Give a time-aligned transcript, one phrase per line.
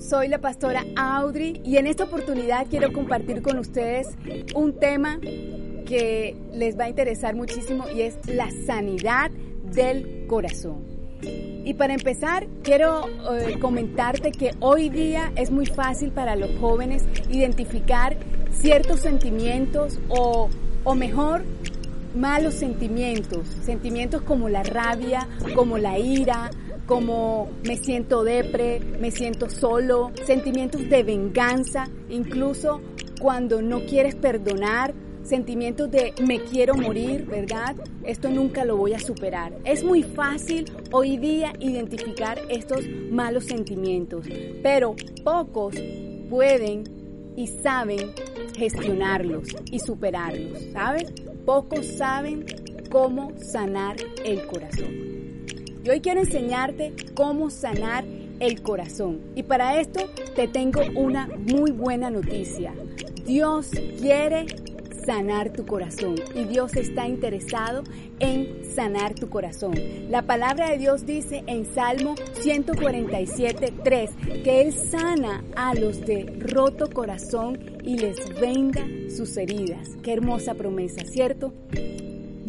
[0.00, 4.08] Soy la pastora Audrey y en esta oportunidad quiero compartir con ustedes
[4.56, 10.82] un tema que les va a interesar muchísimo y es la sanidad del corazón.
[11.22, 17.04] Y para empezar, quiero eh, comentarte que hoy día es muy fácil para los jóvenes
[17.30, 18.16] identificar
[18.50, 20.50] ciertos sentimientos o,
[20.82, 21.44] o mejor,
[22.16, 26.50] malos sentimientos, sentimientos como la rabia, como la ira,
[26.86, 32.80] como me siento depre, me siento solo, sentimientos de venganza, incluso
[33.20, 37.74] cuando no quieres perdonar, sentimientos de me quiero morir, ¿verdad?
[38.04, 39.52] Esto nunca lo voy a superar.
[39.64, 44.26] Es muy fácil hoy día identificar estos malos sentimientos,
[44.62, 45.74] pero pocos
[46.28, 46.84] pueden
[47.36, 48.12] y saben
[48.56, 51.12] gestionarlos y superarlos, ¿sabes?
[51.44, 52.44] Pocos saben
[52.90, 55.13] cómo sanar el corazón.
[55.84, 58.04] Y hoy quiero enseñarte cómo sanar
[58.40, 59.20] el corazón.
[59.34, 60.00] Y para esto
[60.34, 62.72] te tengo una muy buena noticia.
[63.26, 63.68] Dios
[64.00, 64.46] quiere
[65.04, 67.84] sanar tu corazón y Dios está interesado
[68.18, 69.74] en sanar tu corazón.
[70.08, 74.10] La palabra de Dios dice en Salmo 147, 3
[74.42, 79.90] que Él sana a los de roto corazón y les venga sus heridas.
[80.02, 81.52] Qué hermosa promesa, ¿cierto?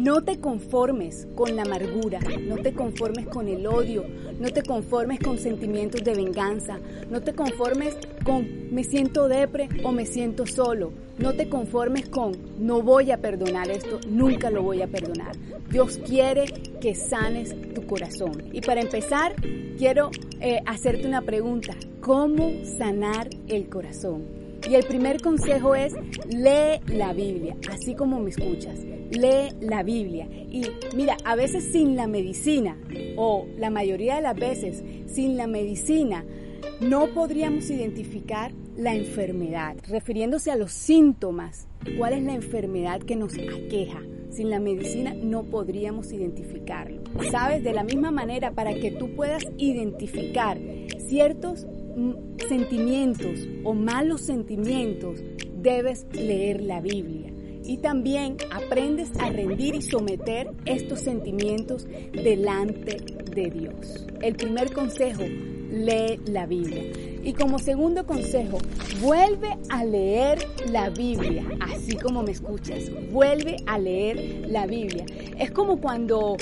[0.00, 4.06] No te conformes con la amargura, no te conformes con el odio,
[4.40, 6.78] no te conformes con sentimientos de venganza,
[7.10, 12.32] no te conformes con me siento depre o me siento solo, no te conformes con
[12.58, 15.36] no voy a perdonar esto, nunca lo voy a perdonar.
[15.70, 16.46] Dios quiere
[16.80, 18.44] que sanes tu corazón.
[18.50, 19.34] Y para empezar,
[19.76, 20.10] quiero
[20.40, 24.42] eh, hacerte una pregunta, ¿cómo sanar el corazón?
[24.68, 25.92] Y el primer consejo es
[26.28, 28.78] lee la Biblia, así como me escuchas.
[29.10, 30.26] Lee la Biblia.
[30.30, 32.78] Y mira, a veces sin la medicina,
[33.16, 36.24] o la mayoría de las veces sin la medicina,
[36.80, 41.66] no podríamos identificar la enfermedad, refiriéndose a los síntomas.
[41.98, 44.00] ¿Cuál es la enfermedad que nos aqueja?
[44.30, 47.02] Sin la medicina no podríamos identificarlo.
[47.30, 47.62] ¿Sabes?
[47.62, 50.58] De la misma manera, para que tú puedas identificar
[51.06, 51.66] ciertos
[52.48, 55.22] sentimientos o malos sentimientos,
[55.56, 57.32] debes leer la Biblia.
[57.64, 62.96] Y también aprendes a rendir y someter estos sentimientos delante
[63.30, 64.06] de Dios.
[64.20, 65.22] El primer consejo,
[65.72, 66.82] lee la Biblia.
[67.24, 68.58] Y como segundo consejo,
[69.00, 70.38] vuelve a leer
[70.70, 75.06] la Biblia, así como me escuchas, vuelve a leer la Biblia.
[75.38, 76.36] Es como cuando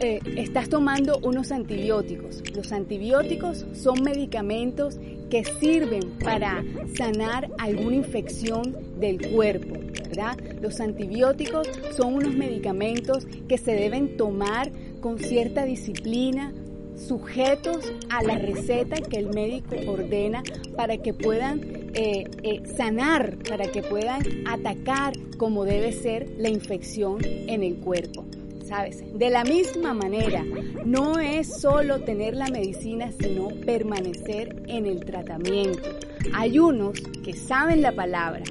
[0.00, 2.42] eh, estás tomando unos antibióticos.
[2.54, 4.98] Los antibióticos son medicamentos
[5.30, 6.64] que sirven para
[6.96, 9.74] sanar alguna infección del cuerpo,
[10.08, 10.38] ¿verdad?
[10.60, 14.70] Los antibióticos son unos medicamentos que se deben tomar
[15.00, 16.52] con cierta disciplina,
[16.96, 20.42] sujetos a la receta que el médico ordena
[20.76, 21.60] para que puedan
[21.94, 28.24] eh, eh, sanar, para que puedan atacar como debe ser la infección en el cuerpo.
[28.68, 29.02] ¿Sabes?
[29.18, 30.44] De la misma manera,
[30.84, 35.88] no es solo tener la medicina, sino permanecer en el tratamiento.
[36.34, 38.42] Hay unos que saben la palabra,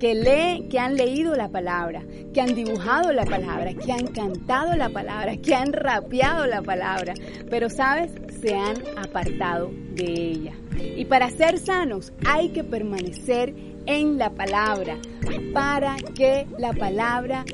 [0.00, 4.88] que que han leído la palabra, que han dibujado la palabra, que han cantado la
[4.88, 7.12] palabra, que han rapeado la palabra,
[7.50, 8.10] pero sabes,
[8.40, 10.52] se han apartado de ella.
[10.96, 13.54] Y para ser sanos hay que permanecer
[13.86, 14.96] en la palabra,
[15.52, 17.44] para que la palabra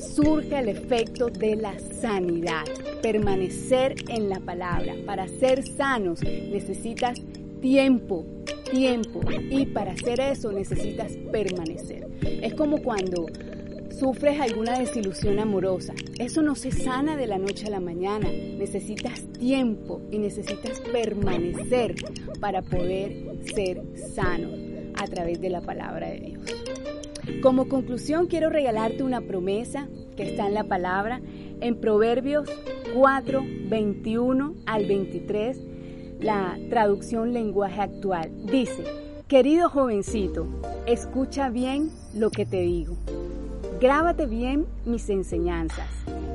[0.00, 2.64] surge el efecto de la sanidad.
[3.02, 4.94] Permanecer en la palabra.
[5.06, 7.18] Para ser sanos necesitas
[7.60, 8.24] tiempo,
[8.70, 9.20] tiempo.
[9.50, 12.08] Y para hacer eso necesitas permanecer.
[12.22, 13.26] Es como cuando
[13.98, 15.94] sufres alguna desilusión amorosa.
[16.18, 18.28] Eso no se sana de la noche a la mañana.
[18.30, 21.94] Necesitas tiempo y necesitas permanecer
[22.40, 23.82] para poder ser
[24.14, 24.48] sano
[24.94, 26.79] a través de la palabra de Dios.
[27.42, 31.22] Como conclusión quiero regalarte una promesa que está en la palabra
[31.62, 32.46] en Proverbios
[32.94, 35.58] 4, 21 al 23,
[36.20, 38.30] la traducción lenguaje actual.
[38.44, 38.84] Dice,
[39.26, 40.46] querido jovencito,
[40.84, 42.96] escucha bien lo que te digo.
[43.80, 45.88] Grábate bien mis enseñanzas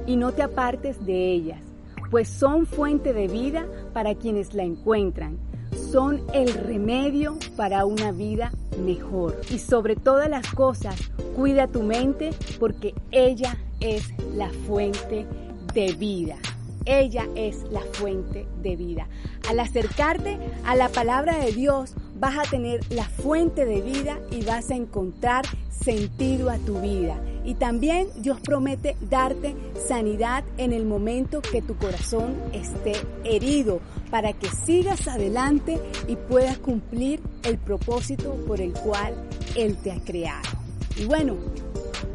[0.07, 1.61] y no te apartes de ellas,
[2.09, 5.37] pues son fuente de vida para quienes la encuentran.
[5.91, 9.39] son el remedio para una vida mejor.
[9.49, 10.95] Y sobre todas las cosas,
[11.35, 15.25] cuida tu mente porque ella es la fuente
[15.73, 16.37] de vida.
[16.85, 19.07] Ella es la fuente de vida.
[19.49, 24.43] Al acercarte a la palabra de Dios, vas a tener la fuente de vida y
[24.43, 27.19] vas a encontrar sentido a tu vida.
[27.43, 29.55] Y también Dios promete darte
[29.87, 36.57] sanidad en el momento que tu corazón esté herido, para que sigas adelante y puedas
[36.57, 39.13] cumplir el propósito por el cual
[39.55, 40.49] Él te ha creado.
[40.97, 41.35] Y bueno,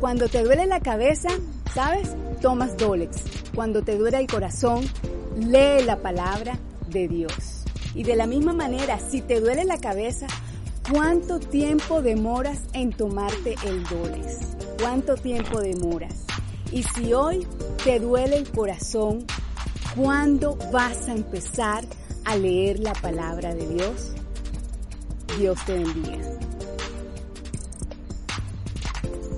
[0.01, 1.29] cuando te duele la cabeza,
[1.75, 2.15] ¿sabes?
[2.41, 3.23] Tomas Dolex.
[3.55, 4.83] Cuando te duele el corazón,
[5.37, 6.59] lee la palabra
[6.89, 7.65] de Dios.
[7.95, 10.27] Y de la misma manera, si te duele la cabeza,
[10.91, 14.39] ¿cuánto tiempo demoras en tomarte el Dolex?
[14.81, 16.25] ¿Cuánto tiempo demoras?
[16.73, 17.47] Y si hoy
[17.85, 19.25] te duele el corazón,
[19.97, 21.85] ¿cuándo vas a empezar
[22.25, 24.13] a leer la palabra de Dios?
[25.39, 26.50] Dios te bendiga.